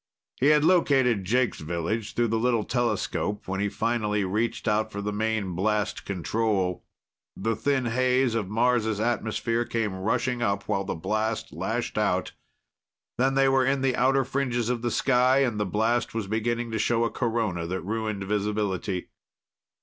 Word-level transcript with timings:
He 0.39 0.47
had 0.47 0.63
located 0.65 1.25
Jake's 1.25 1.59
village 1.59 2.15
through 2.15 2.29
the 2.29 2.39
little 2.39 2.63
telescope 2.63 3.47
when 3.47 3.59
he 3.59 3.69
finally 3.69 4.23
reached 4.25 4.65
for 4.65 4.99
the 4.99 5.13
main 5.13 5.53
blast 5.53 6.05
control. 6.05 6.83
The 7.37 7.55
thin 7.55 7.85
haze 7.85 8.33
of 8.33 8.49
Mars' 8.49 8.99
atmosphere 8.99 9.63
came 9.63 9.93
rushing 9.95 10.41
up, 10.41 10.67
while 10.67 10.85
the 10.85 10.95
blast 10.95 11.53
lashed 11.53 11.99
out. 11.99 12.31
Then 13.19 13.35
they 13.35 13.47
were 13.47 13.63
in 13.63 13.81
the 13.81 13.95
outer 13.95 14.25
fringes 14.25 14.69
of 14.69 14.81
the 14.81 14.89
sky 14.89 15.41
and 15.43 15.59
the 15.59 15.67
blast 15.67 16.15
was 16.15 16.25
beginning 16.25 16.71
to 16.71 16.79
show 16.79 17.03
a 17.03 17.11
corona 17.11 17.67
that 17.67 17.81
ruined 17.81 18.23
visibility. 18.23 19.09